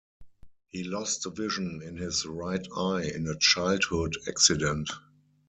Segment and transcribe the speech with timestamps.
[0.69, 4.89] He lost the vision in his right eye in a childhood accident.